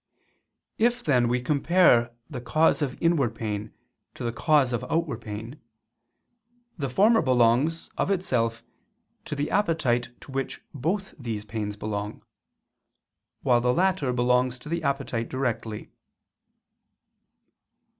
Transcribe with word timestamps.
If 0.79 1.03
then 1.03 1.27
we 1.27 1.39
compare 1.41 2.11
the 2.27 2.41
cause 2.41 2.81
of 2.81 2.97
inward 2.99 3.35
pain 3.35 3.71
to 4.15 4.23
the 4.23 4.31
cause 4.31 4.73
of 4.73 4.83
outward 4.89 5.21
pain, 5.21 5.61
the 6.75 6.89
former 6.89 7.21
belongs, 7.21 7.87
of 7.99 8.09
itself, 8.09 8.63
to 9.25 9.35
the 9.35 9.51
appetite 9.51 10.09
to 10.21 10.31
which 10.31 10.59
both 10.73 11.13
these 11.19 11.45
pains 11.45 11.75
belong: 11.77 12.23
while 13.43 13.61
the 13.61 13.75
latter 13.75 14.11
belongs 14.11 14.57
to 14.57 14.69
the 14.69 14.81
appetite 14.81 15.29
directly. 15.29 15.91